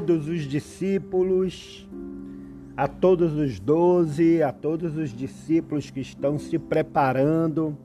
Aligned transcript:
todos 0.00 0.28
os 0.28 0.44
discípulos, 0.44 1.86
a 2.74 2.88
todos 2.88 3.34
os 3.34 3.60
doze, 3.60 4.42
a 4.42 4.50
todos 4.50 4.96
os 4.96 5.10
discípulos 5.10 5.90
que 5.90 6.00
estão 6.00 6.38
se 6.38 6.58
preparando 6.58 7.76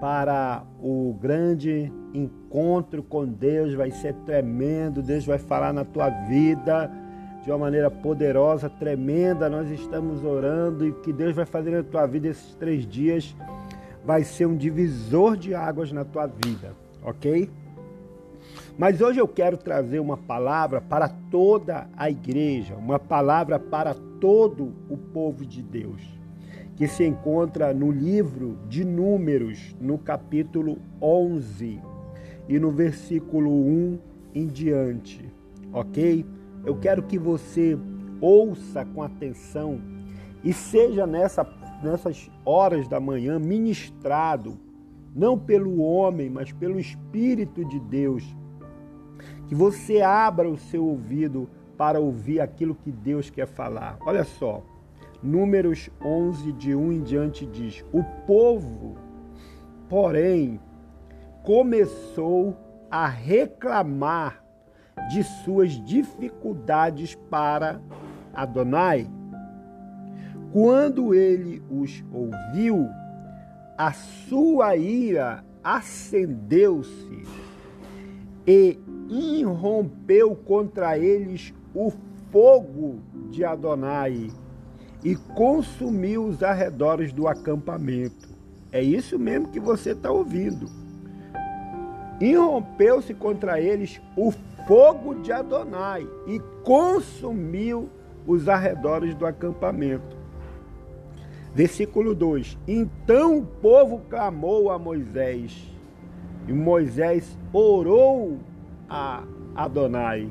para 0.00 0.64
o 0.82 1.14
grande 1.20 1.92
encontro 2.14 3.02
com 3.02 3.26
Deus. 3.26 3.74
Vai 3.74 3.90
ser 3.90 4.14
tremendo, 4.24 5.02
Deus 5.02 5.26
vai 5.26 5.36
falar 5.36 5.70
na 5.74 5.84
tua 5.84 6.08
vida 6.08 6.90
de 7.44 7.50
uma 7.50 7.58
maneira 7.58 7.90
poderosa, 7.90 8.70
tremenda. 8.70 9.50
Nós 9.50 9.70
estamos 9.70 10.24
orando 10.24 10.86
e 10.86 10.92
que 10.92 11.12
Deus 11.12 11.36
vai 11.36 11.44
fazer 11.44 11.72
na 11.72 11.82
tua 11.82 12.06
vida 12.06 12.28
esses 12.28 12.54
três 12.54 12.86
dias 12.86 13.36
vai 14.02 14.24
ser 14.24 14.46
um 14.46 14.56
divisor 14.56 15.36
de 15.36 15.54
águas 15.54 15.92
na 15.92 16.06
tua 16.06 16.26
vida, 16.26 16.74
ok? 17.02 17.50
Mas 18.78 19.00
hoje 19.00 19.20
eu 19.20 19.28
quero 19.28 19.56
trazer 19.56 20.00
uma 20.00 20.16
palavra 20.16 20.80
para 20.80 21.08
toda 21.08 21.88
a 21.96 22.10
igreja, 22.10 22.74
uma 22.76 22.98
palavra 22.98 23.58
para 23.58 23.94
todo 24.20 24.72
o 24.88 24.96
povo 24.96 25.44
de 25.44 25.62
Deus, 25.62 26.02
que 26.76 26.88
se 26.88 27.04
encontra 27.04 27.74
no 27.74 27.90
livro 27.90 28.58
de 28.68 28.84
Números, 28.84 29.76
no 29.80 29.98
capítulo 29.98 30.78
11 31.00 31.80
e 32.48 32.58
no 32.58 32.70
versículo 32.70 33.50
1 33.50 33.98
em 34.34 34.46
diante, 34.46 35.30
ok? 35.72 36.24
Eu 36.64 36.76
quero 36.76 37.02
que 37.02 37.18
você 37.18 37.78
ouça 38.20 38.84
com 38.84 39.02
atenção 39.02 39.80
e 40.42 40.52
seja 40.52 41.06
nessa, 41.06 41.46
nessas 41.82 42.30
horas 42.44 42.88
da 42.88 42.98
manhã 42.98 43.38
ministrado, 43.38 44.58
não 45.14 45.38
pelo 45.38 45.82
homem, 45.82 46.30
mas 46.30 46.52
pelo 46.52 46.78
Espírito 46.78 47.64
de 47.64 47.78
Deus 47.80 48.24
que 49.50 49.54
você 49.56 50.00
abra 50.00 50.48
o 50.48 50.56
seu 50.56 50.86
ouvido 50.86 51.50
para 51.76 51.98
ouvir 51.98 52.40
aquilo 52.40 52.72
que 52.72 52.92
Deus 52.92 53.30
quer 53.30 53.48
falar. 53.48 53.98
Olha 54.06 54.22
só, 54.22 54.62
Números 55.20 55.90
11, 56.00 56.52
de 56.52 56.72
1 56.72 56.92
em 56.92 57.02
diante 57.02 57.44
diz: 57.44 57.84
O 57.92 58.04
povo, 58.28 58.94
porém, 59.88 60.60
começou 61.42 62.56
a 62.88 63.08
reclamar 63.08 64.40
de 65.10 65.24
suas 65.24 65.72
dificuldades 65.84 67.16
para 67.28 67.80
Adonai. 68.32 69.10
Quando 70.52 71.12
ele 71.12 71.60
os 71.68 72.04
ouviu, 72.12 72.88
a 73.76 73.92
sua 73.92 74.76
ira 74.76 75.44
acendeu-se 75.64 77.24
e 78.46 78.78
irrompeu 79.10 80.36
contra 80.36 80.96
eles 80.96 81.52
o 81.74 81.92
fogo 82.30 83.00
de 83.30 83.44
Adonai 83.44 84.30
e 85.02 85.16
consumiu 85.16 86.24
os 86.24 86.42
arredores 86.42 87.12
do 87.12 87.26
acampamento. 87.26 88.28
É 88.70 88.80
isso 88.80 89.18
mesmo 89.18 89.48
que 89.48 89.58
você 89.58 89.90
está 89.90 90.10
ouvindo. 90.10 90.66
Irrompeu-se 92.20 93.12
contra 93.14 93.60
eles 93.60 94.00
o 94.16 94.30
fogo 94.66 95.14
de 95.16 95.32
Adonai 95.32 96.06
e 96.26 96.38
consumiu 96.62 97.88
os 98.26 98.48
arredores 98.48 99.14
do 99.14 99.26
acampamento. 99.26 100.16
Versículo 101.52 102.14
2: 102.14 102.58
Então 102.68 103.38
o 103.38 103.46
povo 103.46 104.02
clamou 104.08 104.70
a 104.70 104.78
Moisés, 104.78 105.66
e 106.46 106.52
Moisés 106.52 107.36
orou 107.52 108.38
a 108.90 109.22
Adonai. 109.54 110.28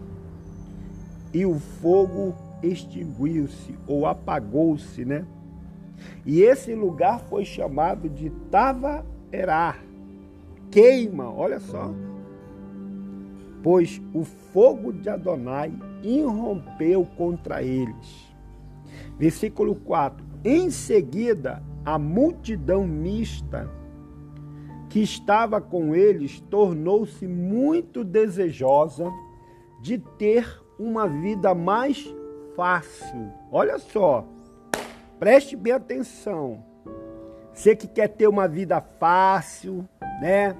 E 1.33 1.45
o 1.45 1.57
fogo 1.57 2.35
extinguiu-se 2.61 3.73
ou 3.87 4.05
apagou-se, 4.05 5.05
né? 5.05 5.25
E 6.25 6.41
esse 6.41 6.75
lugar 6.75 7.19
foi 7.21 7.45
chamado 7.45 8.09
de 8.09 8.29
Tava-Erá, 8.51 9.77
queima, 10.69 11.31
olha 11.31 11.59
só. 11.59 11.93
Pois 13.63 14.01
o 14.13 14.23
fogo 14.23 14.93
de 14.93 15.09
Adonai 15.09 15.73
irrompeu 16.03 17.05
contra 17.17 17.61
eles. 17.61 18.29
Versículo 19.17 19.75
4. 19.75 20.25
Em 20.43 20.69
seguida, 20.69 21.61
a 21.83 21.99
multidão 21.99 22.87
mista 22.87 23.69
que 24.89 25.01
estava 25.01 25.61
com 25.61 25.95
eles 25.95 26.41
tornou-se 26.49 27.27
muito 27.27 28.03
desejosa 28.03 29.09
de 29.79 29.97
ter 29.97 30.61
uma 30.79 31.07
vida 31.07 31.53
mais 31.53 32.13
fácil. 32.55 33.31
Olha 33.51 33.77
só, 33.77 34.25
preste 35.19 35.55
bem 35.55 35.73
atenção. 35.73 36.63
Você 37.53 37.75
que 37.75 37.87
quer 37.87 38.07
ter 38.07 38.27
uma 38.27 38.47
vida 38.47 38.81
fácil, 38.81 39.87
né? 40.21 40.55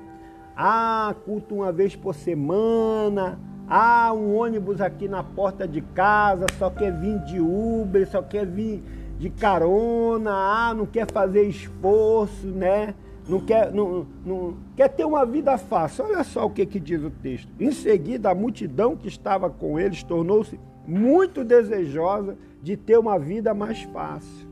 Ah, 0.56 1.16
culto 1.26 1.56
uma 1.56 1.72
vez 1.72 1.96
por 1.96 2.14
semana. 2.14 3.40
Ah, 3.68 4.12
um 4.14 4.36
ônibus 4.36 4.82
aqui 4.82 5.08
na 5.08 5.24
porta 5.24 5.68
de 5.68 5.82
casa, 5.82 6.46
só 6.58 6.70
quer 6.70 6.92
vir 6.92 7.20
de 7.20 7.40
Uber, 7.40 8.08
só 8.10 8.22
quer 8.22 8.46
vir 8.46 8.84
de 9.18 9.30
carona. 9.30 10.32
Ah, 10.32 10.74
não 10.74 10.86
quer 10.86 11.10
fazer 11.10 11.44
esforço, 11.44 12.48
né? 12.48 12.94
Não 13.30 13.40
quer, 13.40 13.72
não, 13.72 14.08
não, 14.26 14.58
quer 14.76 14.90
ter 14.90 15.06
uma 15.06 15.24
vida 15.24 15.56
fácil. 15.58 16.06
Olha 16.06 16.24
só 16.24 16.48
o 16.48 16.50
que, 16.50 16.66
que 16.66 16.80
diz 16.80 17.04
o 17.04 17.12
texto. 17.12 17.48
Em 17.60 17.72
seguida, 17.72 18.32
a 18.32 18.36
multidão 18.36 18.96
que 18.96 19.08
estava 19.08 19.50
com 19.50 19.80
eles 19.80 20.02
tornou-se 20.02 20.60
muito 20.88 21.44
desejosa 21.44 22.36
de 22.64 22.76
ter 22.76 22.98
uma 22.98 23.20
vida 23.20 23.54
mais 23.54 23.84
fácil. 23.84 24.50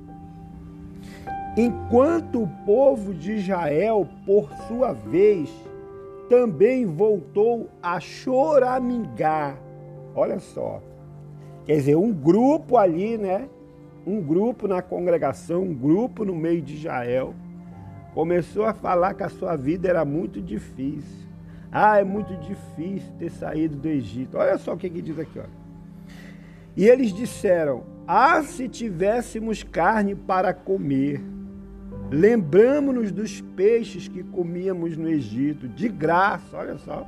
Enquanto 1.58 2.44
o 2.44 2.48
povo 2.68 3.16
de 3.16 3.34
Israel, 3.34 4.08
por 4.28 4.48
sua 4.68 4.94
vez, 4.94 5.50
também 6.30 6.86
voltou 6.86 7.68
a 7.82 8.00
choramingar. 8.00 9.58
Olha 10.14 10.40
só. 10.40 10.84
Quer 11.66 11.78
dizer, 11.78 11.96
um 11.96 12.14
grupo 12.14 12.78
ali, 12.78 13.18
né? 13.18 13.50
Um 14.06 14.22
grupo 14.22 14.68
na 14.68 14.84
congregação, 14.84 15.64
um 15.64 15.74
grupo 15.74 16.24
no 16.24 16.36
meio 16.36 16.62
de 16.62 16.76
Israel 16.76 17.34
começou 18.18 18.66
a 18.66 18.74
falar 18.74 19.14
que 19.14 19.22
a 19.22 19.30
sua 19.30 19.56
vida 19.56 19.88
era 19.88 20.04
muito 20.04 20.42
difícil. 20.42 21.28
Ah, 21.72 22.00
é 22.00 22.04
muito 22.04 22.36
difícil 22.38 23.14
ter 23.20 23.30
saído 23.30 23.76
do 23.76 23.88
Egito. 23.88 24.40
Olha 24.40 24.58
só 24.58 24.74
o 24.74 24.78
que, 24.78 24.90
que 24.90 25.04
diz 25.04 25.20
aqui. 25.20 25.38
Ó. 25.38 25.44
E 26.76 26.88
eles 26.88 27.14
disseram: 27.14 27.84
Ah, 28.08 28.42
se 28.42 28.68
tivéssemos 28.68 29.62
carne 29.62 30.16
para 30.16 30.52
comer. 30.52 31.22
Lembramos-nos 32.10 33.12
dos 33.12 33.40
peixes 33.40 34.08
que 34.08 34.24
comíamos 34.24 34.98
no 34.98 35.08
Egito, 35.08 35.68
de 35.68 35.88
graça, 35.88 36.58
olha 36.58 36.80
só. 36.80 37.06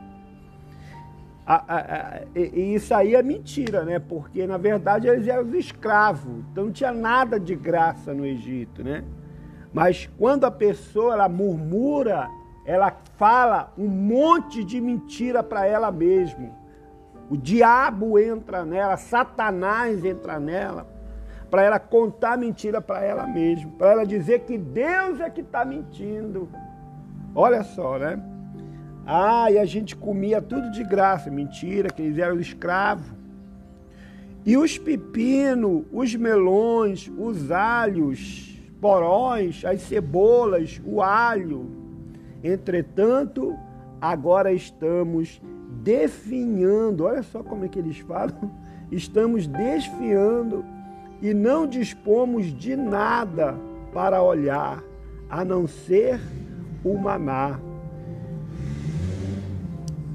e 2.36 2.76
isso 2.76 2.94
aí 2.94 3.16
é 3.16 3.24
mentira, 3.24 3.84
né? 3.84 3.98
Porque 3.98 4.46
na 4.46 4.58
verdade 4.58 5.08
eles 5.08 5.28
eram 5.28 5.56
escravos, 5.56 6.46
então 6.52 6.66
não 6.66 6.72
tinha 6.72 6.92
nada 6.92 7.40
de 7.40 7.56
graça 7.56 8.14
no 8.14 8.24
Egito, 8.24 8.84
né? 8.84 9.04
Mas 9.74 10.10
quando 10.18 10.46
a 10.46 10.52
pessoa 10.52 11.14
ela 11.14 11.30
murmura, 11.30 12.28
ela 12.66 12.96
fala 13.18 13.72
um 13.78 13.88
monte 13.88 14.64
de 14.64 14.80
mentira 14.82 15.44
para 15.44 15.66
ela 15.66 15.92
mesma. 15.92 16.50
O 17.30 17.38
diabo 17.38 18.18
entra 18.18 18.66
nela, 18.66 18.98
Satanás 18.98 20.04
entra 20.04 20.40
nela, 20.40 20.88
para 21.50 21.64
ela 21.64 21.80
contar 21.80 22.38
mentira 22.38 22.82
para 22.82 23.04
ela 23.04 23.28
mesma, 23.28 23.72
para 23.78 23.92
ela 23.92 24.06
dizer 24.06 24.42
que 24.42 24.58
Deus 24.58 25.20
é 25.20 25.30
que 25.30 25.42
está 25.42 25.64
mentindo. 25.64 26.50
Olha 27.36 27.64
só, 27.64 27.98
né? 27.98 28.20
Ah, 29.06 29.50
e 29.52 29.58
a 29.58 29.66
gente 29.66 29.96
comia 29.96 30.42
tudo 30.42 30.72
de 30.72 30.84
graça, 30.84 31.32
mentira, 31.32 31.90
que 31.90 32.02
eles 32.02 32.18
eram 32.18 32.40
escravos. 32.40 33.08
E 34.46 34.58
os 34.58 34.78
pepinos, 34.78 35.86
os 35.92 36.16
melões, 36.16 37.12
os 37.18 37.52
alhos, 37.52 38.59
porões, 38.80 39.64
as 39.66 39.82
cebolas, 39.82 40.82
o 40.86 41.02
alho. 41.02 41.70
Entretanto, 42.44 43.56
agora 44.00 44.52
estamos 44.54 45.42
definhando, 45.84 47.06
olha 47.06 47.24
só 47.24 47.44
como 47.44 47.66
é 47.66 47.68
que 47.68 47.80
eles 47.80 48.00
falam, 48.00 48.52
estamos 48.92 49.48
desfiando 49.48 50.64
e 51.22 51.34
não 51.34 51.68
dispomos 51.68 52.46
de 52.58 52.76
nada 52.76 53.56
para 53.94 54.22
olhar, 54.22 54.84
a 55.30 55.44
não 55.44 55.68
ser 55.68 56.20
o 56.84 56.98
maná. 56.98 57.60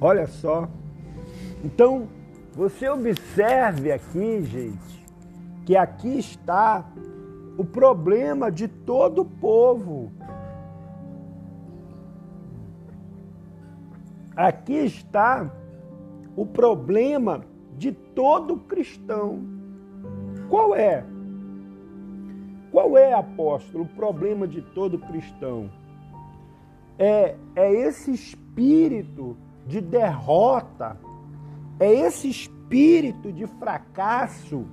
Olha 0.00 0.26
só. 0.26 0.68
Então, 1.62 2.08
você 2.52 2.88
observe 2.88 3.90
aqui, 3.90 4.42
gente, 4.44 5.06
que 5.64 5.76
aqui 5.76 6.18
está 6.18 6.84
o 7.56 7.64
problema 7.64 8.50
de 8.50 8.66
todo 8.68 9.22
o 9.22 9.24
povo. 9.24 10.10
Aqui 14.36 14.74
está 14.74 15.50
o 16.36 16.44
problema 16.44 17.44
de 17.78 17.92
todo 17.92 18.56
cristão. 18.56 19.40
Qual 20.48 20.74
é? 20.74 21.04
Qual 22.72 22.98
é, 22.98 23.12
apóstolo, 23.12 23.84
o 23.84 23.88
problema 23.88 24.48
de 24.48 24.60
todo 24.60 24.98
cristão? 24.98 25.70
É, 26.98 27.36
é 27.54 27.72
esse 27.72 28.10
espírito 28.12 29.36
de 29.64 29.80
derrota, 29.80 30.98
é 31.78 31.92
esse 31.92 32.28
espírito 32.28 33.32
de 33.32 33.46
fracasso 33.46 34.64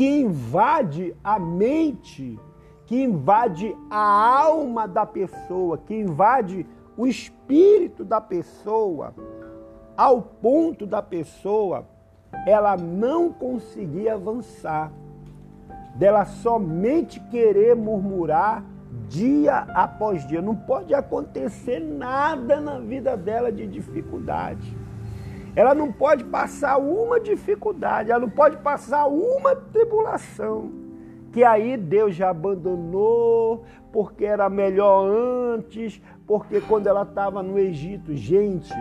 que 0.00 0.08
invade 0.08 1.14
a 1.22 1.38
mente, 1.38 2.40
que 2.86 3.02
invade 3.02 3.76
a 3.90 3.98
alma 4.40 4.88
da 4.88 5.04
pessoa, 5.04 5.76
que 5.76 5.94
invade 5.94 6.66
o 6.96 7.06
espírito 7.06 8.02
da 8.02 8.18
pessoa, 8.18 9.14
ao 9.94 10.22
ponto 10.22 10.86
da 10.86 11.02
pessoa 11.02 11.86
ela 12.46 12.78
não 12.78 13.30
conseguir 13.30 14.08
avançar, 14.08 14.90
dela 15.96 16.24
somente 16.24 17.20
querer 17.28 17.76
murmurar 17.76 18.64
dia 19.06 19.66
após 19.74 20.26
dia. 20.26 20.40
Não 20.40 20.56
pode 20.56 20.94
acontecer 20.94 21.78
nada 21.78 22.58
na 22.58 22.78
vida 22.78 23.18
dela 23.18 23.52
de 23.52 23.66
dificuldade. 23.66 24.79
Ela 25.54 25.74
não 25.74 25.90
pode 25.90 26.24
passar 26.24 26.78
uma 26.78 27.18
dificuldade, 27.18 28.10
ela 28.10 28.20
não 28.20 28.30
pode 28.30 28.56
passar 28.58 29.06
uma 29.06 29.54
tribulação. 29.56 30.70
Que 31.32 31.44
aí 31.44 31.76
Deus 31.76 32.14
já 32.14 32.30
abandonou, 32.30 33.64
porque 33.92 34.24
era 34.24 34.48
melhor 34.48 35.08
antes, 35.08 36.00
porque 36.26 36.60
quando 36.60 36.86
ela 36.86 37.02
estava 37.02 37.42
no 37.42 37.58
Egito, 37.58 38.14
gente, 38.14 38.72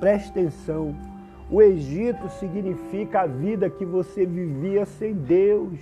preste 0.00 0.30
atenção. 0.30 0.94
O 1.50 1.62
Egito 1.62 2.28
significa 2.28 3.22
a 3.22 3.26
vida 3.26 3.70
que 3.70 3.84
você 3.84 4.26
vivia 4.26 4.84
sem 4.84 5.14
Deus. 5.14 5.78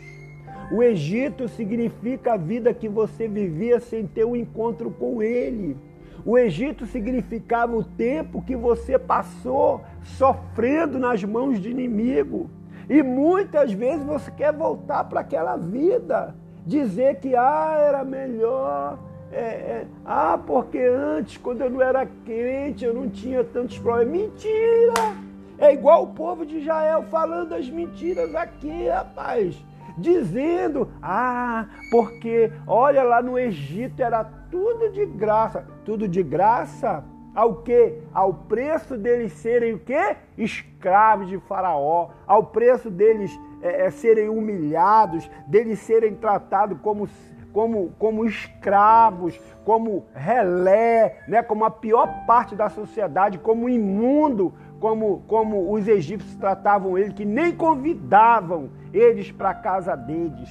O 0.71 0.83
Egito 0.83 1.49
significa 1.49 2.35
a 2.35 2.37
vida 2.37 2.73
que 2.73 2.89
você 2.89 3.27
vivia 3.27 3.81
sem 3.81 4.07
ter 4.07 4.25
um 4.25 4.37
encontro 4.37 4.91
com 4.91 5.23
Ele. 5.23 5.77
O 6.25 6.39
Egito 6.39 6.87
significava 6.87 7.77
o 7.77 7.85
tempo 7.85 8.43
que 8.43 8.57
você 8.57 8.99
passou 8.99 9.83
sofrendo 10.03 10.99
nas 10.99 11.23
mãos 11.25 11.61
de 11.61 11.71
inimigo. 11.71 12.51
E 12.89 13.03
muitas 13.03 13.73
vezes 13.73 14.05
você 14.05 14.31
quer 14.31 14.53
voltar 14.53 15.05
para 15.05 15.21
aquela 15.21 15.57
vida, 15.57 16.35
dizer 16.65 17.17
que 17.17 17.35
ah, 17.35 17.77
era 17.79 18.05
melhor. 18.05 18.99
É, 19.33 19.39
é, 19.39 19.87
ah, 20.05 20.39
porque 20.47 20.79
antes, 20.79 21.37
quando 21.37 21.63
eu 21.63 21.71
não 21.71 21.83
era 21.83 22.07
crente, 22.25 22.85
eu 22.85 22.95
não 22.95 23.09
tinha 23.09 23.43
tantos 23.43 23.79
problemas. 23.79 24.13
Mentira! 24.13 25.17
É 25.59 25.73
igual 25.73 26.05
o 26.05 26.09
povo 26.09 26.47
de 26.47 26.59
Israel 26.59 27.03
falando 27.11 27.55
as 27.55 27.69
mentiras 27.69 28.35
aqui, 28.35 28.89
rapaz 28.89 29.57
dizendo: 29.97 30.89
ah, 31.03 31.67
porque 31.91 32.53
olha 32.67 33.03
lá 33.03 33.23
no 33.23 33.39
Egito 33.39 34.01
era 34.01 34.25
tudo 34.51 34.91
de 34.91 35.07
graça. 35.07 35.67
Tudo 35.85 36.09
de 36.09 36.23
graça 36.23 37.05
ao 37.35 37.57
que? 37.57 37.99
Ao 38.13 38.33
preço 38.33 38.97
deles 38.97 39.33
serem 39.33 39.75
o 39.75 39.79
quê? 39.79 40.17
Escravos 40.39 41.29
de 41.29 41.39
Faraó, 41.39 42.09
ao 42.27 42.45
preço 42.45 42.91
deles 42.91 43.31
é, 43.61 43.87
é, 43.87 43.91
serem 43.91 44.29
humilhados, 44.29 45.31
deles 45.47 45.79
serem 45.81 46.15
tratados 46.15 46.79
como 46.83 47.07
como, 47.53 47.95
como 47.99 48.27
escravos, 48.27 49.41
como 49.65 50.05
relé, 50.13 51.21
né, 51.27 51.43
como 51.43 51.65
a 51.65 51.71
pior 51.71 52.27
parte 52.27 52.55
da 52.55 52.69
sociedade, 52.69 53.39
como 53.39 53.67
imundo, 53.67 54.53
como, 54.79 55.23
como 55.27 55.73
os 55.73 55.89
egípcios 55.89 56.37
tratavam 56.37 56.99
ele, 56.99 57.15
que 57.15 57.25
nem 57.25 57.57
convidavam 57.57 58.69
eles 58.93 59.33
para 59.33 59.51
a 59.51 59.55
casa 59.55 59.97
deles. 59.97 60.51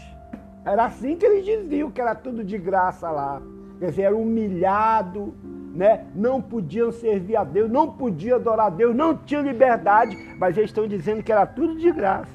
Era 0.66 0.86
assim 0.86 1.16
que 1.16 1.24
eles 1.28 1.46
diziam 1.46 1.92
que 1.92 2.02
era 2.02 2.16
tudo 2.16 2.44
de 2.44 2.58
graça 2.58 3.12
lá. 3.12 3.40
Quer 3.80 3.90
dizer, 3.90 4.02
era 4.04 4.16
humilhado, 4.16 5.34
né? 5.74 6.06
não 6.16 6.42
podiam 6.42 6.92
servir 6.92 7.36
a 7.36 7.44
Deus, 7.44 7.70
não 7.70 7.92
podiam 7.92 8.38
adorar 8.38 8.68
a 8.68 8.70
Deus, 8.70 8.96
não 8.96 9.16
tinham 9.16 9.44
liberdade, 9.44 10.18
mas 10.40 10.58
eles 10.58 10.70
estão 10.70 10.88
dizendo 10.88 11.22
que 11.22 11.32
era 11.32 11.46
tudo 11.46 11.76
de 11.76 11.92
graça. 11.92 12.34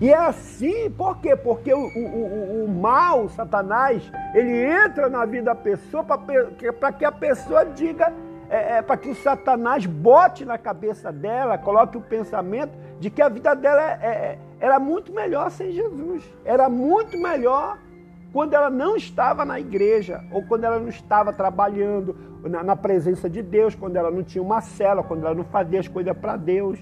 E 0.00 0.10
é 0.10 0.16
assim, 0.16 0.88
por 0.90 1.18
quê? 1.18 1.34
Porque 1.34 1.74
o, 1.74 1.78
o, 1.80 2.62
o, 2.62 2.64
o 2.64 2.68
mal, 2.68 3.28
Satanás, 3.30 4.08
ele 4.32 4.64
entra 4.64 5.08
na 5.08 5.24
vida 5.24 5.46
da 5.46 5.54
pessoa 5.56 6.04
para 6.04 6.92
que 6.92 7.04
a 7.04 7.10
pessoa 7.10 7.64
diga 7.64 8.12
é, 8.48 8.78
é 8.78 8.82
para 8.82 8.96
que 8.96 9.10
o 9.10 9.14
Satanás 9.14 9.84
bote 9.86 10.44
na 10.44 10.56
cabeça 10.56 11.12
dela, 11.12 11.58
coloque 11.58 11.96
o 11.96 12.00
pensamento 12.00 12.72
de 12.98 13.10
que 13.10 13.20
a 13.20 13.28
vida 13.28 13.54
dela 13.54 13.82
é, 13.82 14.06
é, 14.06 14.38
era 14.58 14.78
muito 14.78 15.12
melhor 15.12 15.50
sem 15.50 15.70
Jesus. 15.72 16.24
Era 16.44 16.68
muito 16.68 17.16
melhor 17.18 17.78
quando 18.32 18.54
ela 18.54 18.68
não 18.68 18.96
estava 18.96 19.44
na 19.44 19.58
igreja, 19.58 20.22
ou 20.30 20.42
quando 20.42 20.64
ela 20.64 20.78
não 20.78 20.88
estava 20.88 21.32
trabalhando 21.32 22.14
na, 22.44 22.62
na 22.62 22.76
presença 22.76 23.28
de 23.28 23.42
Deus, 23.42 23.74
quando 23.74 23.96
ela 23.96 24.10
não 24.10 24.22
tinha 24.22 24.42
uma 24.42 24.60
cela, 24.60 25.02
quando 25.02 25.24
ela 25.24 25.34
não 25.34 25.44
fazia 25.44 25.80
as 25.80 25.88
coisas 25.88 26.16
para 26.16 26.36
Deus. 26.36 26.78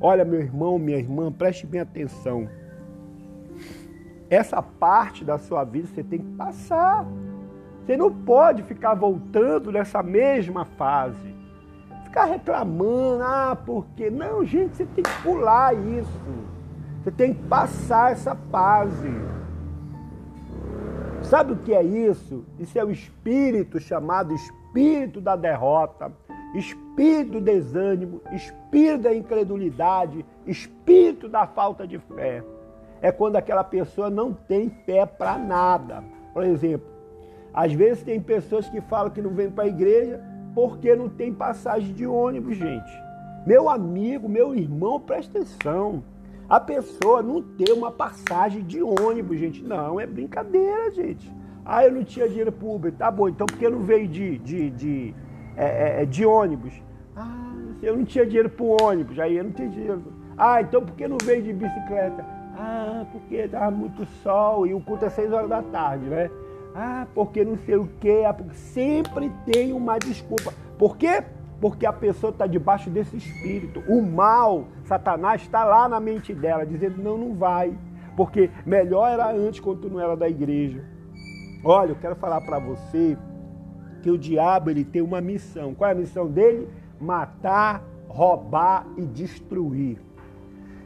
Olha, 0.00 0.24
meu 0.24 0.40
irmão, 0.40 0.78
minha 0.78 0.98
irmã, 0.98 1.30
preste 1.30 1.64
bem 1.66 1.80
atenção. 1.80 2.48
Essa 4.28 4.60
parte 4.60 5.24
da 5.24 5.38
sua 5.38 5.62
vida 5.62 5.86
você 5.86 6.02
tem 6.02 6.18
que 6.18 6.36
passar. 6.36 7.06
Você 7.84 7.96
não 7.96 8.12
pode 8.12 8.62
ficar 8.62 8.94
voltando 8.94 9.70
nessa 9.70 10.02
mesma 10.02 10.64
fase. 10.64 11.36
Ficar 12.04 12.24
reclamando, 12.24 13.22
ah, 13.22 13.56
porque. 13.64 14.10
Não, 14.10 14.44
gente, 14.44 14.76
você 14.76 14.86
tem 14.86 15.04
que 15.04 15.22
pular 15.22 15.74
isso. 15.74 16.20
Você 17.02 17.10
tem 17.10 17.34
que 17.34 17.42
passar 17.44 18.12
essa 18.12 18.34
fase. 18.50 19.10
Sabe 21.24 21.52
o 21.52 21.56
que 21.56 21.72
é 21.72 21.82
isso? 21.82 22.44
Isso 22.58 22.78
é 22.78 22.84
o 22.84 22.90
espírito 22.90 23.78
chamado 23.78 24.34
espírito 24.34 25.20
da 25.20 25.36
derrota, 25.36 26.12
espírito 26.54 27.32
do 27.32 27.40
desânimo, 27.40 28.20
espírito 28.32 29.04
da 29.04 29.14
incredulidade, 29.14 30.24
espírito 30.46 31.28
da 31.28 31.46
falta 31.46 31.86
de 31.86 31.98
fé. 31.98 32.42
É 33.00 33.10
quando 33.10 33.36
aquela 33.36 33.64
pessoa 33.64 34.10
não 34.10 34.32
tem 34.32 34.68
fé 34.84 35.06
para 35.06 35.38
nada. 35.38 36.04
Por 36.34 36.44
exemplo, 36.44 36.86
às 37.54 37.72
vezes 37.72 38.02
tem 38.02 38.20
pessoas 38.20 38.68
que 38.68 38.80
falam 38.80 39.10
que 39.10 39.22
não 39.22 39.30
vêm 39.30 39.50
para 39.50 39.64
a 39.64 39.68
igreja 39.68 40.20
porque 40.54 40.94
não 40.94 41.08
tem 41.08 41.32
passagem 41.32 41.94
de 41.94 42.06
ônibus, 42.06 42.56
gente. 42.56 43.02
Meu 43.46 43.68
amigo, 43.68 44.28
meu 44.28 44.54
irmão, 44.54 45.00
presta 45.00 45.38
atenção. 45.38 46.02
A 46.52 46.60
pessoa 46.60 47.22
não 47.22 47.40
tem 47.40 47.72
uma 47.74 47.90
passagem 47.90 48.62
de 48.62 48.82
ônibus, 48.82 49.38
gente. 49.38 49.64
Não, 49.64 49.98
é 49.98 50.06
brincadeira, 50.06 50.90
gente. 50.90 51.32
Ah, 51.64 51.82
eu 51.86 51.92
não 51.92 52.04
tinha 52.04 52.28
dinheiro 52.28 52.52
para 52.52 52.68
Uber. 52.68 52.92
Tá 52.92 53.10
bom, 53.10 53.26
então 53.26 53.46
por 53.46 53.56
que 53.56 53.66
não 53.70 53.80
veio 53.80 54.06
de, 54.06 54.36
de, 54.36 54.68
de, 54.68 55.14
é, 55.56 55.64
é, 55.64 56.02
é 56.02 56.04
de 56.04 56.26
ônibus? 56.26 56.74
Ah, 57.16 57.54
eu 57.82 57.96
não 57.96 58.04
tinha 58.04 58.26
dinheiro 58.26 58.50
para 58.50 58.84
ônibus. 58.84 59.18
Aí 59.18 59.38
eu 59.38 59.44
não 59.44 59.50
tinha 59.50 59.66
dinheiro. 59.66 60.02
Ah, 60.36 60.60
então 60.60 60.84
por 60.84 60.94
que 60.94 61.08
não 61.08 61.16
veio 61.24 61.42
de 61.42 61.54
bicicleta? 61.54 62.22
Ah, 62.54 63.06
porque 63.10 63.36
estava 63.36 63.70
muito 63.70 64.04
sol 64.22 64.66
e 64.66 64.74
o 64.74 64.80
culto 64.82 65.06
é 65.06 65.08
seis 65.08 65.32
horas 65.32 65.48
da 65.48 65.62
tarde, 65.62 66.04
né? 66.04 66.30
Ah, 66.74 67.06
porque 67.14 67.46
não 67.46 67.56
sei 67.56 67.76
o 67.76 67.88
quê. 67.98 68.24
Ah, 68.26 68.36
sempre 68.52 69.32
tem 69.50 69.72
uma 69.72 69.98
desculpa. 69.98 70.52
Por 70.76 70.98
quê? 70.98 71.24
Porque 71.62 71.86
a 71.86 71.92
pessoa 71.92 72.32
está 72.32 72.44
debaixo 72.44 72.90
desse 72.90 73.16
espírito. 73.16 73.84
O 73.86 74.02
mal, 74.02 74.64
Satanás, 74.84 75.42
está 75.42 75.64
lá 75.64 75.88
na 75.88 76.00
mente 76.00 76.34
dela, 76.34 76.66
dizendo: 76.66 77.00
não, 77.00 77.16
não 77.16 77.36
vai. 77.36 77.78
Porque 78.16 78.50
melhor 78.66 79.08
era 79.08 79.30
antes 79.30 79.60
quando 79.60 79.82
tu 79.82 79.88
não 79.88 80.00
era 80.00 80.16
da 80.16 80.28
igreja. 80.28 80.84
Olha, 81.64 81.92
eu 81.92 81.96
quero 81.96 82.16
falar 82.16 82.40
para 82.40 82.58
você 82.58 83.16
que 84.02 84.10
o 84.10 84.18
diabo 84.18 84.70
ele 84.70 84.84
tem 84.84 85.00
uma 85.00 85.20
missão. 85.20 85.72
Qual 85.72 85.88
é 85.88 85.92
a 85.92 85.96
missão 85.96 86.26
dele? 86.26 86.68
Matar, 87.00 87.84
roubar 88.08 88.84
e 88.96 89.02
destruir. 89.02 89.98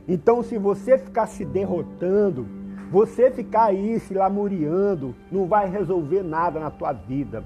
Então, 0.07 0.43
se 0.43 0.59
você 0.59 0.99
ficar 0.99 1.27
se 1.27 1.47
derrotando, 1.47 2.47
você 2.91 3.31
ficar 3.31 3.65
aí 3.65 3.99
se 3.99 4.13
lamuriando 4.13 5.15
não 5.33 5.47
vai 5.47 5.71
resolver 5.71 6.23
nada 6.23 6.61
na 6.61 6.71
tua 6.71 6.93
vida. 6.93 7.43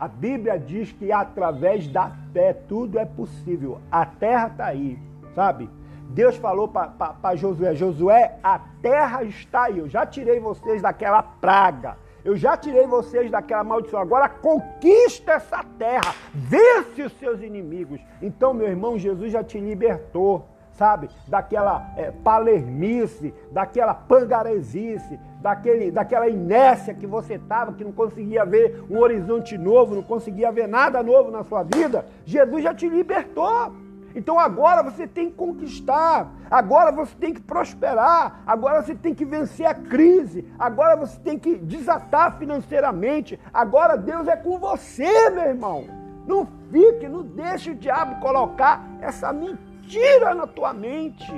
A 0.00 0.08
Bíblia 0.08 0.58
diz 0.58 0.90
que 0.92 1.12
através 1.12 1.86
da 1.86 2.10
fé 2.32 2.54
tudo 2.54 2.98
é 2.98 3.04
possível. 3.04 3.82
A 3.92 4.06
terra 4.06 4.46
está 4.46 4.64
aí, 4.64 4.98
sabe? 5.34 5.68
Deus 6.08 6.36
falou 6.36 6.66
para 6.66 7.36
Josué: 7.36 7.74
Josué, 7.74 8.38
a 8.42 8.58
terra 8.80 9.22
está 9.24 9.64
aí. 9.64 9.78
Eu 9.78 9.90
já 9.90 10.06
tirei 10.06 10.40
vocês 10.40 10.80
daquela 10.80 11.22
praga. 11.22 11.98
Eu 12.24 12.34
já 12.34 12.56
tirei 12.56 12.86
vocês 12.86 13.30
daquela 13.30 13.62
maldição. 13.62 14.00
Agora 14.00 14.26
conquista 14.26 15.32
essa 15.32 15.62
terra. 15.78 16.14
Vence 16.32 17.02
os 17.02 17.12
seus 17.18 17.42
inimigos. 17.42 18.00
Então, 18.22 18.54
meu 18.54 18.68
irmão, 18.68 18.98
Jesus 18.98 19.30
já 19.30 19.44
te 19.44 19.60
libertou 19.60 20.46
sabe? 20.80 21.10
Daquela 21.28 21.92
é, 21.94 22.10
palermice, 22.10 23.34
daquela 23.52 23.92
pangaresice, 23.92 25.20
daquele, 25.40 25.90
daquela 25.90 26.28
inércia 26.28 26.94
que 26.94 27.06
você 27.06 27.34
estava, 27.34 27.72
que 27.72 27.84
não 27.84 27.92
conseguia 27.92 28.44
ver 28.44 28.84
um 28.90 28.98
horizonte 28.98 29.56
novo, 29.56 29.94
não 29.94 30.02
conseguia 30.02 30.52
ver 30.52 30.68
nada 30.68 31.02
novo 31.02 31.30
na 31.30 31.42
sua 31.44 31.62
vida. 31.62 32.06
Jesus 32.24 32.62
já 32.62 32.74
te 32.74 32.88
libertou. 32.88 33.72
Então 34.14 34.38
agora 34.38 34.82
você 34.82 35.06
tem 35.06 35.30
que 35.30 35.36
conquistar, 35.36 36.32
agora 36.50 36.90
você 36.90 37.14
tem 37.14 37.32
que 37.32 37.40
prosperar, 37.40 38.42
agora 38.44 38.82
você 38.82 38.94
tem 38.94 39.14
que 39.14 39.24
vencer 39.24 39.66
a 39.66 39.74
crise, 39.74 40.44
agora 40.58 40.96
você 40.96 41.16
tem 41.20 41.38
que 41.38 41.54
desatar 41.54 42.36
financeiramente, 42.36 43.38
agora 43.54 43.96
Deus 43.96 44.26
é 44.26 44.36
com 44.36 44.58
você, 44.58 45.30
meu 45.30 45.44
irmão. 45.44 45.84
Não 46.26 46.46
fique, 46.72 47.08
não 47.08 47.22
deixe 47.22 47.70
o 47.70 47.74
diabo 47.76 48.20
colocar 48.20 48.84
essa 49.00 49.32
mentira 49.32 50.34
na 50.34 50.46
tua 50.46 50.72
mente. 50.72 51.32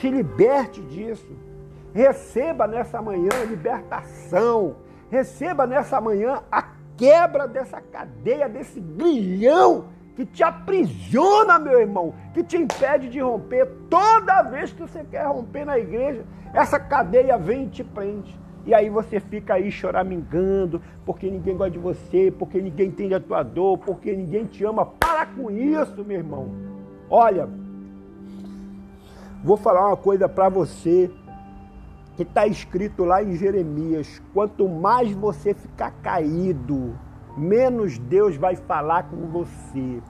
Se 0.00 0.10
liberte 0.10 0.80
disso. 0.82 1.36
Receba 1.94 2.66
nessa 2.66 3.00
manhã 3.00 3.30
libertação. 3.48 4.76
Receba 5.10 5.66
nessa 5.66 6.00
manhã 6.00 6.42
a 6.50 6.62
quebra 6.96 7.46
dessa 7.46 7.80
cadeia, 7.80 8.48
desse 8.48 8.80
grilhão 8.80 9.86
que 10.14 10.26
te 10.26 10.42
aprisiona, 10.42 11.58
meu 11.60 11.80
irmão, 11.80 12.12
que 12.34 12.42
te 12.42 12.56
impede 12.56 13.08
de 13.08 13.20
romper. 13.20 13.66
Toda 13.88 14.42
vez 14.42 14.72
que 14.72 14.82
você 14.82 15.04
quer 15.04 15.24
romper 15.26 15.64
na 15.64 15.78
igreja, 15.78 16.24
essa 16.52 16.78
cadeia 16.78 17.38
vem 17.38 17.66
e 17.66 17.68
te 17.68 17.84
prende. 17.84 18.36
E 18.66 18.74
aí 18.74 18.90
você 18.90 19.20
fica 19.20 19.54
aí 19.54 19.70
choramingando, 19.70 20.82
porque 21.06 21.30
ninguém 21.30 21.56
gosta 21.56 21.70
de 21.70 21.78
você, 21.78 22.32
porque 22.36 22.60
ninguém 22.60 22.88
entende 22.88 23.14
a 23.14 23.20
tua 23.20 23.42
dor, 23.42 23.78
porque 23.78 24.14
ninguém 24.14 24.44
te 24.44 24.64
ama. 24.64 24.84
Para 24.84 25.24
com 25.24 25.50
isso, 25.50 26.04
meu 26.04 26.18
irmão. 26.18 26.48
Olha, 27.08 27.48
vou 29.42 29.56
falar 29.56 29.86
uma 29.86 29.96
coisa 29.96 30.28
para 30.28 30.48
você 30.48 31.10
que 32.18 32.24
está 32.24 32.48
escrito 32.48 33.04
lá 33.04 33.22
em 33.22 33.36
Jeremias: 33.36 34.20
quanto 34.34 34.68
mais 34.68 35.12
você 35.12 35.54
ficar 35.54 35.92
caído, 36.02 36.98
menos 37.36 37.96
Deus 37.96 38.36
vai 38.36 38.56
falar 38.56 39.04
com 39.04 39.28
você. 39.28 40.02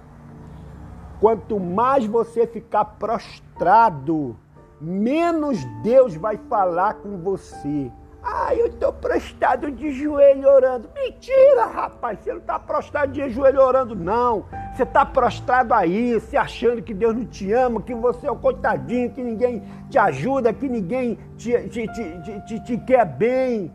Quanto 1.21 1.61
mais 1.61 2.07
você 2.07 2.47
ficar 2.47 2.87
prostrado, 2.87 4.35
menos 4.81 5.63
Deus 5.83 6.15
vai 6.15 6.39
falar 6.49 6.95
com 6.95 7.19
você. 7.19 7.93
Ah, 8.23 8.55
eu 8.55 8.67
estou 8.67 8.93
prostrado 8.93 9.71
de 9.71 9.93
joelho 9.93 10.49
orando. 10.49 10.91
Mentira, 10.95 11.67
rapaz, 11.67 12.19
você 12.19 12.33
não 12.33 12.41
está 12.41 12.59
prostrado 12.59 13.13
de 13.13 13.29
joelho 13.31 13.61
orando, 13.61 13.95
não. 13.95 14.45
Você 14.75 14.83
está 14.83 15.07
prostrado 15.07 15.73
aí, 15.73 16.21
se 16.21 16.37
achando 16.37 16.83
que 16.83 16.93
Deus 16.93 17.15
não 17.15 17.25
te 17.25 17.53
ama, 17.53 17.81
que 17.81 17.95
você 17.95 18.27
é 18.27 18.33
um 18.33 18.39
coitadinho, 18.39 19.11
que 19.11 19.23
ninguém 19.23 19.63
te 19.89 19.99
ajuda, 19.99 20.53
que 20.53 20.69
ninguém 20.69 21.19
te, 21.37 21.53
te, 21.69 21.87
te, 21.89 22.41
te, 22.47 22.65
te 22.65 22.79
quer 22.79 23.05
bem. 23.07 23.73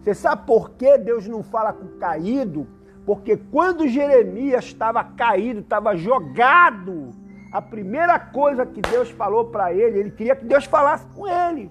Você 0.00 0.14
sabe 0.14 0.46
por 0.46 0.70
que 0.70 0.98
Deus 0.98 1.28
não 1.28 1.42
fala 1.42 1.72
com 1.72 1.84
o 1.84 1.98
caído? 1.98 2.66
Porque 3.04 3.36
quando 3.36 3.86
Jeremias 3.88 4.64
estava 4.64 5.02
caído, 5.02 5.60
estava 5.60 5.96
jogado, 5.96 7.10
a 7.52 7.60
primeira 7.60 8.18
coisa 8.18 8.64
que 8.64 8.80
Deus 8.80 9.10
falou 9.10 9.46
para 9.46 9.72
ele, 9.72 9.98
ele 9.98 10.10
queria 10.10 10.36
que 10.36 10.44
Deus 10.44 10.64
falasse 10.64 11.04
com 11.14 11.26
ele. 11.26 11.70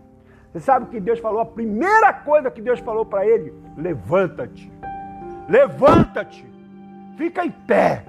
Você 0.51 0.59
sabe 0.59 0.85
o 0.85 0.89
que 0.89 0.99
Deus 0.99 1.19
falou? 1.19 1.39
A 1.39 1.45
primeira 1.45 2.11
coisa 2.11 2.51
que 2.51 2.61
Deus 2.61 2.79
falou 2.79 3.05
para 3.05 3.25
ele: 3.25 3.53
levanta-te. 3.77 4.71
Levanta-te. 5.47 6.45
Fica 7.17 7.45
em 7.45 7.51
pé. 7.51 8.05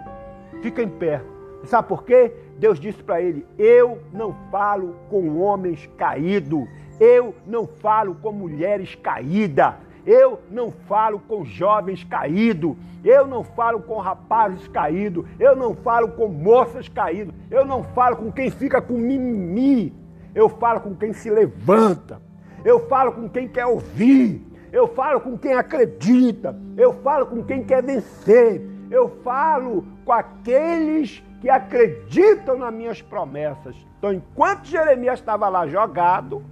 Fica 0.60 0.82
em 0.82 0.88
pé. 0.88 1.22
Sabe 1.64 1.86
por 1.86 2.02
quê? 2.04 2.32
Deus 2.58 2.80
disse 2.80 3.02
para 3.02 3.20
ele: 3.20 3.46
Eu 3.56 4.02
não 4.12 4.34
falo 4.50 4.96
com 5.08 5.38
homens 5.38 5.88
caídos. 5.96 6.68
Eu 6.98 7.34
não 7.46 7.66
falo 7.66 8.16
com 8.16 8.32
mulheres 8.32 8.94
caídas. 8.96 9.74
Eu 10.04 10.40
não 10.50 10.72
falo 10.72 11.20
com 11.20 11.44
jovens 11.44 12.02
caídos, 12.02 12.76
eu 13.04 13.24
não 13.24 13.44
falo 13.44 13.82
com 13.82 13.98
rapazes 13.98 14.66
caídos, 14.66 15.24
eu 15.38 15.54
não 15.54 15.76
falo 15.76 16.08
com 16.08 16.26
moças 16.26 16.88
caídas, 16.88 17.32
eu 17.48 17.64
não 17.64 17.84
falo 17.84 18.16
com 18.16 18.32
quem 18.32 18.50
fica 18.50 18.82
com 18.82 18.94
mimimi, 18.94 19.94
eu 20.34 20.48
falo 20.48 20.80
com 20.80 20.92
quem 20.92 21.12
se 21.12 21.30
levanta, 21.30 22.20
eu 22.64 22.86
falo 22.88 23.12
com 23.12 23.28
quem 23.28 23.48
quer 23.48 23.66
ouvir, 23.66 24.42
eu 24.72 24.88
falo 24.88 25.20
com 25.20 25.36
quem 25.36 25.52
acredita, 25.52 26.56
eu 26.76 26.94
falo 27.02 27.26
com 27.26 27.42
quem 27.42 27.62
quer 27.64 27.82
vencer, 27.82 28.62
eu 28.90 29.08
falo 29.22 29.84
com 30.04 30.12
aqueles 30.12 31.22
que 31.40 31.50
acreditam 31.50 32.56
nas 32.56 32.72
minhas 32.72 33.02
promessas. 33.02 33.76
Então, 33.98 34.12
enquanto 34.12 34.66
Jeremias 34.66 35.18
estava 35.18 35.48
lá 35.48 35.66
jogado, 35.66 36.42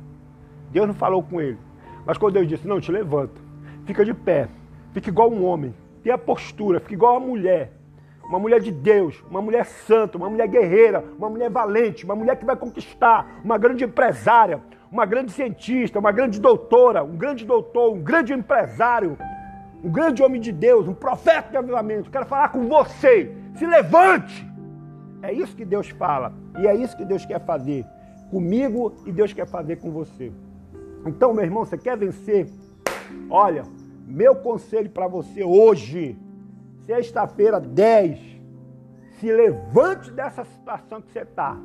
Deus 0.71 0.87
não 0.87 0.95
falou 0.95 1.23
com 1.23 1.41
ele. 1.41 1.59
Mas 2.05 2.19
quando 2.19 2.35
Deus 2.35 2.49
disse, 2.49 2.67
não, 2.67 2.81
te 2.81 2.91
levanta, 2.91 3.41
fica 3.87 4.05
de 4.05 4.13
pé, 4.13 4.49
fica 4.93 5.09
igual 5.09 5.31
um 5.31 5.45
homem, 5.45 5.75
tenha 6.03 6.19
postura, 6.19 6.81
fica 6.81 6.95
igual 6.95 7.19
uma 7.19 7.27
mulher, 7.27 7.73
uma 8.29 8.39
mulher 8.39 8.61
de 8.61 8.71
Deus, 8.71 9.23
uma 9.29 9.43
mulher 9.43 9.65
santa, 9.65 10.17
uma 10.17 10.31
mulher 10.31 10.49
guerreira, 10.49 11.05
uma 11.19 11.29
mulher 11.29 11.51
valente, 11.51 12.05
uma 12.05 12.15
mulher 12.15 12.37
que 12.37 12.45
vai 12.45 12.57
conquistar, 12.57 13.41
uma 13.45 13.59
grande 13.59 13.85
empresária, 13.85 14.61
uma 14.91 15.07
grande 15.07 15.31
cientista, 15.31 15.99
uma 15.99 16.11
grande 16.11 16.41
doutora, 16.41 17.05
um 17.05 17.17
grande 17.17 17.45
doutor, 17.45 17.93
um 17.93 18.03
grande 18.03 18.33
empresário, 18.33 19.17
um 19.85 19.91
grande 19.91 20.23
homem 20.23 20.41
de 20.41 20.51
Deus, 20.51 20.89
um 20.89 20.95
profeta 20.95 21.51
de 21.51 21.57
avivamento. 21.57 22.11
Quero 22.11 22.27
falar 22.27 22.49
com 22.49 22.67
você. 22.67 23.33
Se 23.55 23.65
levante! 23.65 24.47
É 25.23 25.33
isso 25.33 25.55
que 25.55 25.65
Deus 25.65 25.89
fala 25.91 26.33
e 26.59 26.67
é 26.67 26.75
isso 26.75 26.97
que 26.97 27.05
Deus 27.05 27.25
quer 27.27 27.41
fazer 27.45 27.85
comigo 28.31 28.95
e 29.07 29.13
Deus 29.13 29.33
quer 29.33 29.47
fazer 29.47 29.77
com 29.77 29.91
você. 29.91 30.33
Então, 31.07 31.33
meu 31.33 31.45
irmão, 31.45 31.65
você 31.65 31.77
quer 31.77 31.97
vencer? 31.97 32.49
Olha, 33.29 33.63
meu 34.07 34.35
conselho 34.37 34.91
para 34.91 35.07
você 35.07 35.45
hoje, 35.45 36.19
sexta-feira 36.85 37.61
10, 37.61 38.19
se 39.19 39.31
levante 39.31 40.11
dessa 40.11 40.45
situação 40.45 41.01
que 41.03 41.13
você 41.13 41.21
está. 41.21 41.57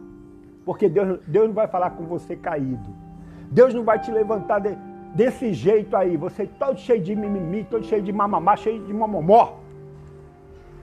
Porque 0.66 0.90
Deus, 0.90 1.20
Deus 1.26 1.48
não 1.48 1.54
vai 1.54 1.68
falar 1.68 1.92
com 1.92 2.04
você 2.06 2.36
caído. 2.36 3.05
Deus 3.52 3.74
não 3.74 3.84
vai 3.84 4.00
te 4.00 4.12
levantar 4.12 4.60
de, 4.60 4.78
desse 5.14 5.54
jeito 5.54 5.96
aí. 5.96 6.18
Você 6.18 6.46
todo 6.46 6.80
cheio 6.80 7.02
de 7.02 7.16
mimimi, 7.16 7.64
todo 7.64 7.86
cheio 7.86 8.02
de 8.02 8.12
mamamá, 8.12 8.56
cheio 8.56 8.84
de 8.84 8.94
mamomó. 8.94 9.58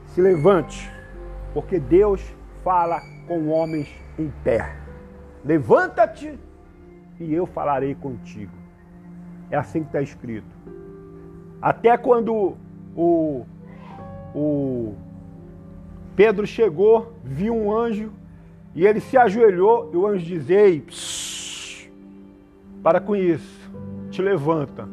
Se 0.06 0.20
levante, 0.20 0.90
porque 1.54 1.78
Deus 1.78 2.22
fala 2.62 3.00
com 3.26 3.48
homens 3.48 3.88
em 4.18 4.32
pé. 4.44 4.76
Levanta-te 5.44 6.38
e 7.18 7.34
eu 7.34 7.46
falarei 7.46 7.94
contigo. 7.94 8.52
É 9.50 9.56
assim 9.56 9.80
que 9.80 9.88
está 9.88 10.00
escrito. 10.00 10.46
Até 11.60 11.96
quando 11.96 12.56
o, 12.96 13.44
o 14.34 14.94
Pedro 16.16 16.46
chegou, 16.46 17.12
viu 17.22 17.54
um 17.54 17.72
anjo 17.72 18.12
e 18.74 18.86
ele 18.86 19.00
se 19.00 19.16
ajoelhou 19.16 19.90
e 19.92 19.96
o 19.96 20.06
anjo 20.06 20.24
diz: 20.24 20.48
Ei, 20.50 20.80
psh, 20.80 21.31
para 22.82 23.00
com 23.00 23.14
isso, 23.14 23.70
te 24.10 24.20
levanta. 24.20 24.88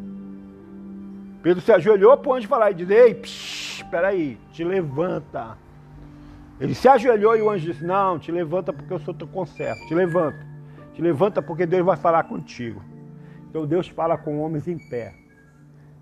Pedro 1.41 1.61
se 1.61 1.71
ajoelhou 1.71 2.15
para 2.17 2.29
o 2.29 2.33
anjo 2.33 2.47
falar 2.47 2.71
e 2.71 2.75
diz: 2.75 2.89
Ei, 2.89 3.15
psh, 3.15 3.81
espera 3.81 4.09
aí, 4.09 4.37
te 4.51 4.63
levanta. 4.63 5.57
Ele 6.59 6.75
se 6.75 6.87
ajoelhou 6.87 7.35
e 7.35 7.41
o 7.41 7.49
anjo 7.49 7.71
disse: 7.71 7.83
Não, 7.83 8.19
te 8.19 8.31
levanta 8.31 8.73
porque 8.73 8.93
eu 8.93 8.99
sou 8.99 9.13
teu 9.13 9.27
conserto. 9.27 9.87
Te 9.87 9.95
levanta. 9.95 10.45
Te 10.93 11.01
levanta 11.01 11.41
porque 11.41 11.65
Deus 11.65 11.85
vai 11.85 11.95
falar 11.95 12.23
contigo. 12.23 12.81
Então 13.49 13.65
Deus 13.65 13.87
fala 13.87 14.17
com 14.17 14.39
homens 14.41 14.67
em 14.67 14.77
pé. 14.89 15.13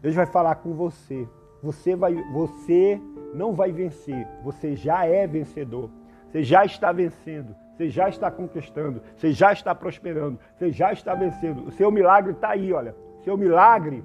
Deus 0.02 0.16
vai 0.16 0.26
falar 0.26 0.56
com 0.56 0.74
você. 0.74 1.28
Você 1.62 1.96
vai, 1.96 2.14
você 2.34 3.00
não 3.34 3.54
vai 3.54 3.72
vencer. 3.72 4.28
Você 4.44 4.76
já 4.76 5.06
é 5.06 5.28
vencedor. 5.28 5.90
Você 6.28 6.44
já 6.44 6.66
está 6.66 6.92
vencendo. 6.92 7.56
Você 7.78 7.90
já 7.90 8.10
está 8.10 8.30
conquistando. 8.32 9.02
Você 9.16 9.32
já 9.32 9.54
está 9.54 9.74
prosperando. 9.74 10.40
Você 10.58 10.72
já 10.72 10.92
está 10.92 11.14
vencendo. 11.14 11.68
O 11.68 11.72
seu 11.72 11.92
milagre 11.92 12.32
está 12.34 12.50
aí, 12.50 12.74
olha. 12.74 12.96
Seu 13.24 13.38
milagre, 13.38 14.04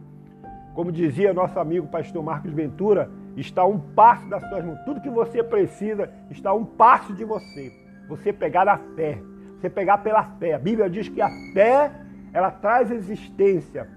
como 0.75 0.93
dizia 0.93 1.33
nosso 1.33 1.59
amigo 1.59 1.87
pastor 1.89 2.23
Marcos 2.23 2.53
Ventura, 2.53 3.11
está 3.37 3.63
a 3.63 3.67
um 3.67 3.79
passo 3.79 4.29
das 4.29 4.47
suas 4.49 4.65
mãos. 4.65 4.79
Tudo 4.85 5.01
que 5.01 5.11
você 5.11 5.43
precisa 5.43 6.09
está 6.31 6.51
a 6.51 6.55
um 6.55 6.65
passo 6.65 7.13
de 7.15 7.25
você. 7.25 7.73
Você 8.09 8.33
pegar 8.33 8.69
a 8.69 8.77
fé 8.77 9.19
você 9.63 9.71
pegar 9.71 9.99
pela 9.99 10.25
fé. 10.25 10.55
A 10.55 10.59
Bíblia 10.59 10.91
diz 10.91 11.09
que 11.09 11.21
a 11.21 11.31
fé, 11.55 11.93
ela 12.33 12.51
traz 12.51 12.91
existência 12.91 13.89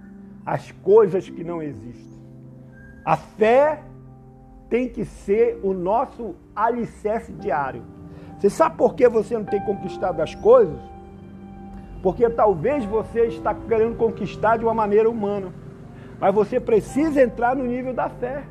às 0.46 0.72
coisas 0.72 1.28
que 1.28 1.44
não 1.44 1.62
existem. 1.62 2.16
A 3.04 3.18
fé 3.18 3.82
tem 4.70 4.88
que 4.88 5.04
ser 5.04 5.60
o 5.64 5.74
nosso 5.74 6.36
alicerce 6.56 7.34
diário. 7.34 7.84
Você 8.46 8.50
sabe 8.52 8.78
por 8.78 8.94
que 8.94 9.10
você 9.10 9.36
não 9.36 9.44
tem 9.44 9.60
conquistado 9.60 10.22
as 10.22 10.36
coisas? 10.36 10.78
Porque 12.04 12.30
talvez 12.30 12.86
você 12.86 13.22
está 13.22 13.56
querendo 13.56 13.98
conquistar 13.98 14.58
de 14.58 14.64
uma 14.64 14.74
maneira 14.74 15.10
humana. 15.10 15.52
Mas 16.20 16.32
você 16.32 16.60
precisa 16.60 17.24
entrar 17.24 17.56
no 17.56 17.64
nível 17.64 17.92
da 17.92 18.08
fé. 18.08 18.44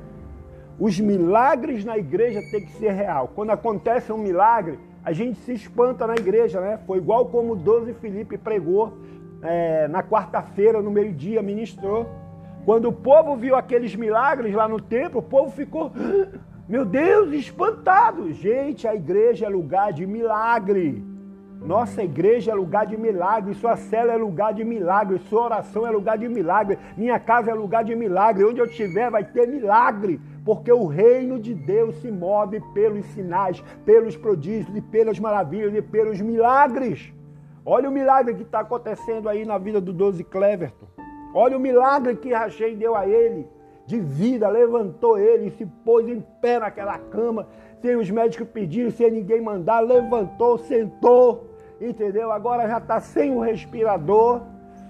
Os 0.81 0.99
milagres 0.99 1.85
na 1.85 1.97
igreja 1.97 2.41
têm 2.51 2.67
que 2.67 2.73
ser 2.73 2.91
real. 2.91 3.31
Quando 3.37 3.51
acontece 3.51 4.13
um 4.13 4.19
milagre, 4.19 4.81
a 5.05 5.13
gente 5.13 5.39
se 5.43 5.53
espanta 5.53 6.09
na 6.09 6.15
igreja, 6.15 6.61
né? 6.61 6.81
Foi 6.89 6.99
igual 6.99 7.27
como 7.27 7.53
o 7.53 7.57
12 7.57 7.95
Felipe 7.95 8.37
pregou 8.37 8.99
é, 9.43 9.87
na 9.87 10.03
quarta-feira, 10.03 10.83
no 10.83 10.91
meio-dia, 10.91 11.41
ministrou. 11.41 12.09
Quando 12.65 12.89
o 12.89 12.93
povo 12.93 13.37
viu 13.37 13.55
aqueles 13.55 13.95
milagres 13.95 14.53
lá 14.57 14.67
no 14.67 14.81
templo, 14.81 15.21
o 15.21 15.23
povo 15.23 15.53
ficou 15.53 15.93
Meu 16.67 16.83
Deus, 16.83 17.31
espantado. 17.35 18.33
Gente, 18.33 18.89
a 18.89 18.95
igreja 18.95 19.45
é 19.45 19.49
lugar 19.51 19.93
de 19.93 20.07
milagre. 20.07 21.05
Nossa 21.61 22.03
igreja 22.03 22.53
é 22.53 22.55
lugar 22.55 22.87
de 22.87 22.97
milagre, 22.97 23.55
sua 23.55 23.77
cela 23.77 24.13
é 24.13 24.17
lugar 24.17 24.55
de 24.55 24.65
milagre, 24.65 25.19
sua 25.19 25.45
oração 25.45 25.87
é 25.87 25.91
lugar 25.91 26.17
de 26.17 26.29
milagre, 26.29 26.79
minha 26.97 27.19
casa 27.19 27.51
é 27.51 27.55
lugar 27.55 27.85
de 27.85 27.95
milagre, 27.95 28.45
onde 28.45 28.61
eu 28.61 28.67
estiver 28.67 29.11
vai 29.11 29.25
ter 29.25 29.47
milagre, 29.47 30.21
porque 30.45 30.71
o 30.71 30.87
reino 30.87 31.39
de 31.39 31.55
Deus 31.55 31.97
se 31.97 32.11
move 32.11 32.61
pelos 32.75 33.05
sinais, 33.07 33.63
pelos 33.85 34.17
prodígios 34.17 34.75
e 34.77 34.81
pelas 34.81 35.19
maravilhas 35.19 35.75
e 35.75 35.81
pelos 35.81 36.21
milagres. 36.21 37.13
Olha 37.65 37.89
o 37.89 37.93
milagre 37.93 38.35
que 38.35 38.43
está 38.43 38.61
acontecendo 38.61 39.29
aí 39.29 39.47
na 39.47 39.57
vida 39.57 39.81
do 39.81 39.93
Doze 39.93 40.25
Cleverton. 40.25 40.87
Olha 41.35 41.57
o 41.57 41.61
milagre 41.61 42.17
que 42.17 42.33
Rachei 42.33 42.75
deu 42.75 42.95
a 42.95 43.07
ele 43.07 43.47
de 43.87 44.01
vida, 44.01 44.49
levantou 44.49 45.19
ele 45.19 45.49
e 45.49 45.51
se 45.51 45.67
pôs 45.67 46.09
em 46.09 46.21
pé 46.41 46.59
naquela 46.59 46.99
cama, 46.99 47.47
sem 47.81 47.97
os 47.97 48.11
médicos 48.11 48.49
pedirem, 48.49 48.91
sem 48.91 49.11
ninguém 49.11 49.41
mandar, 49.41 49.81
levantou, 49.81 50.59
sentou 50.59 51.55
entendeu? 51.81 52.31
Agora 52.31 52.67
já 52.69 52.79
está 52.79 53.01
sem 53.01 53.35
o 53.35 53.41
respirador, 53.41 54.43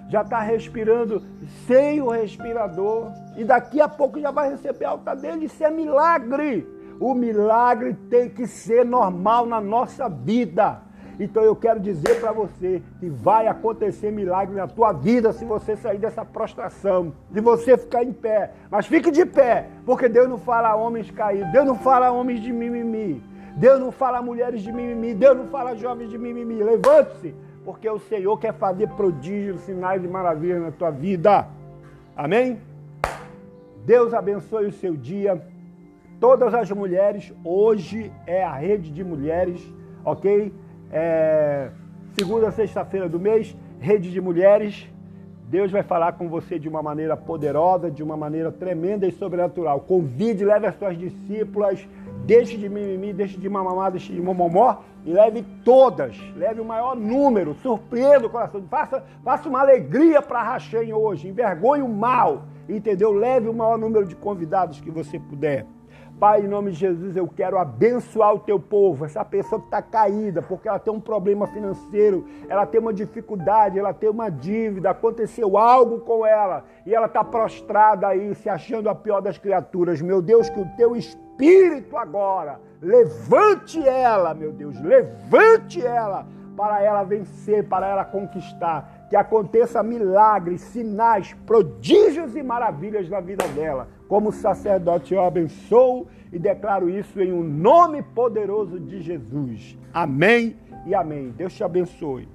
já 0.08 0.22
está 0.22 0.40
respirando 0.40 1.22
sem 1.66 2.00
o 2.00 2.10
respirador, 2.10 3.10
e 3.36 3.44
daqui 3.44 3.80
a 3.80 3.88
pouco 3.88 4.20
já 4.20 4.30
vai 4.30 4.50
receber 4.50 4.84
a 4.84 4.90
alta 4.90 5.14
dele. 5.14 5.46
Isso 5.46 5.62
é 5.64 5.70
milagre. 5.70 6.66
O 7.00 7.14
milagre 7.14 7.94
tem 8.08 8.28
que 8.28 8.46
ser 8.46 8.84
normal 8.84 9.46
na 9.46 9.60
nossa 9.60 10.08
vida. 10.08 10.80
Então 11.18 11.42
eu 11.42 11.54
quero 11.54 11.78
dizer 11.78 12.20
para 12.20 12.32
você 12.32 12.82
que 12.98 13.08
vai 13.08 13.46
acontecer 13.46 14.10
milagre 14.10 14.54
na 14.56 14.66
tua 14.66 14.92
vida 14.92 15.32
se 15.32 15.44
você 15.44 15.76
sair 15.76 15.98
dessa 15.98 16.24
prostração, 16.24 17.12
se 17.32 17.40
você 17.40 17.76
ficar 17.76 18.02
em 18.02 18.12
pé. 18.12 18.52
Mas 18.70 18.86
fique 18.86 19.10
de 19.10 19.24
pé, 19.24 19.68
porque 19.86 20.08
Deus 20.08 20.28
não 20.28 20.38
fala 20.38 20.68
a 20.68 20.76
homens 20.76 21.10
caídos, 21.10 21.52
Deus 21.52 21.66
não 21.66 21.76
fala 21.76 22.08
a 22.08 22.12
homens 22.12 22.40
de 22.40 22.52
mimimi. 22.52 23.22
Deus 23.56 23.78
não 23.78 23.92
fala 23.92 24.18
a 24.18 24.22
mulheres 24.22 24.62
de 24.62 24.72
mimimi, 24.72 25.14
Deus 25.14 25.36
não 25.36 25.46
fala 25.46 25.70
a 25.70 25.74
jovens 25.76 26.10
de 26.10 26.18
mimimi. 26.18 26.62
Levante-se, 26.62 27.34
porque 27.64 27.88
o 27.88 28.00
Senhor 28.00 28.36
quer 28.38 28.52
fazer 28.54 28.88
prodígios, 28.90 29.60
sinais 29.60 30.04
e 30.04 30.08
maravilhas 30.08 30.60
na 30.60 30.72
tua 30.72 30.90
vida. 30.90 31.46
Amém? 32.16 32.60
Deus 33.86 34.12
abençoe 34.12 34.66
o 34.66 34.72
seu 34.72 34.96
dia. 34.96 35.40
Todas 36.18 36.52
as 36.52 36.70
mulheres, 36.72 37.32
hoje 37.44 38.10
é 38.26 38.42
a 38.42 38.54
rede 38.54 38.90
de 38.90 39.04
mulheres, 39.04 39.60
ok? 40.04 40.52
É, 40.96 41.70
segunda, 42.12 42.52
sexta-feira 42.52 43.08
do 43.08 43.18
mês, 43.18 43.56
rede 43.80 44.12
de 44.12 44.20
mulheres. 44.20 44.88
Deus 45.48 45.70
vai 45.70 45.82
falar 45.82 46.12
com 46.12 46.28
você 46.28 46.56
de 46.58 46.68
uma 46.68 46.82
maneira 46.82 47.16
poderosa, 47.16 47.90
de 47.90 48.02
uma 48.02 48.16
maneira 48.16 48.52
tremenda 48.52 49.06
e 49.06 49.10
sobrenatural. 49.10 49.80
Convide, 49.80 50.44
leve 50.44 50.68
as 50.68 50.76
suas 50.76 50.96
discípulas 50.96 51.84
Deixe 52.24 52.56
de 52.56 52.70
mimimi, 52.70 53.12
deixe 53.12 53.38
de 53.38 53.48
mamamá, 53.50 53.90
deixe 53.90 54.10
de 54.10 54.20
momomó 54.20 54.78
e 55.04 55.12
leve 55.12 55.44
todas. 55.62 56.16
Leve 56.34 56.58
o 56.58 56.64
maior 56.64 56.96
número, 56.96 57.54
surpreenda 57.62 58.26
o 58.26 58.30
coração. 58.30 58.62
Faça, 58.70 59.04
faça 59.22 59.46
uma 59.46 59.60
alegria 59.60 60.22
para 60.22 60.42
Rachem 60.42 60.94
hoje, 60.94 61.28
envergonhe 61.28 61.82
o 61.82 61.88
mal, 61.88 62.44
entendeu? 62.66 63.12
Leve 63.12 63.48
o 63.48 63.52
maior 63.52 63.76
número 63.76 64.06
de 64.06 64.16
convidados 64.16 64.80
que 64.80 64.90
você 64.90 65.18
puder. 65.18 65.66
Pai, 66.18 66.42
em 66.42 66.48
nome 66.48 66.70
de 66.70 66.78
Jesus, 66.78 67.16
eu 67.16 67.26
quero 67.26 67.58
abençoar 67.58 68.34
o 68.34 68.38
teu 68.38 68.58
povo, 68.58 69.04
essa 69.04 69.24
pessoa 69.24 69.60
que 69.60 69.66
está 69.66 69.82
caída, 69.82 70.40
porque 70.40 70.68
ela 70.68 70.78
tem 70.78 70.92
um 70.92 71.00
problema 71.00 71.46
financeiro, 71.48 72.24
ela 72.48 72.64
tem 72.64 72.80
uma 72.80 72.92
dificuldade, 72.92 73.78
ela 73.78 73.92
tem 73.92 74.08
uma 74.08 74.30
dívida, 74.30 74.90
aconteceu 74.90 75.58
algo 75.58 76.00
com 76.00 76.24
ela 76.24 76.64
e 76.86 76.94
ela 76.94 77.06
está 77.06 77.24
prostrada 77.24 78.06
aí, 78.06 78.32
se 78.36 78.48
achando 78.48 78.88
a 78.88 78.94
pior 78.94 79.20
das 79.20 79.38
criaturas. 79.38 80.00
Meu 80.00 80.22
Deus, 80.22 80.48
que 80.48 80.60
o 80.60 80.68
teu 80.76 80.94
Espírito 80.94 81.96
agora 81.96 82.60
levante 82.80 83.86
ela, 83.86 84.32
meu 84.34 84.52
Deus, 84.52 84.80
levante 84.80 85.84
ela 85.84 86.26
para 86.56 86.80
ela 86.82 87.02
vencer, 87.02 87.68
para 87.68 87.88
ela 87.88 88.04
conquistar. 88.04 89.06
Que 89.10 89.16
aconteça 89.16 89.82
milagres, 89.82 90.60
sinais, 90.60 91.34
prodígios 91.46 92.34
e 92.36 92.42
maravilhas 92.42 93.08
na 93.08 93.20
vida 93.20 93.46
dela. 93.48 93.88
Como 94.14 94.30
sacerdote, 94.30 95.12
eu 95.12 95.24
abençoo 95.24 96.06
e 96.32 96.38
declaro 96.38 96.88
isso 96.88 97.20
em 97.20 97.32
um 97.32 97.42
nome 97.42 98.00
poderoso 98.00 98.78
de 98.78 99.00
Jesus. 99.00 99.76
Amém 99.92 100.56
e 100.86 100.94
amém. 100.94 101.34
Deus 101.36 101.52
te 101.52 101.64
abençoe. 101.64 102.28